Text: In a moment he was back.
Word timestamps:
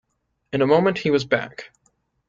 In 0.51 0.63
a 0.63 0.65
moment 0.65 0.97
he 0.97 1.11
was 1.11 1.25
back. 1.25 1.69